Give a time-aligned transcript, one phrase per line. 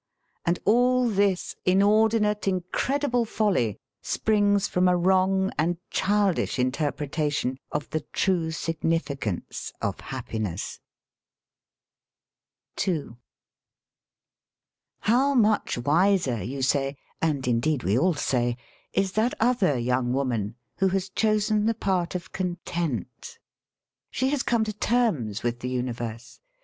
[0.47, 6.75] And all this inordinate, incredible folly springs from a wrong and childish 12 SELF AND
[6.75, 10.47] SELF MANAGEMENT interpretation of the true significance of happi
[15.01, 18.57] How much wiser, you say, and indeed we all say,
[18.93, 23.37] is that other young woman who has chosen the part of content.
[24.09, 26.39] She has come to terma with the universe.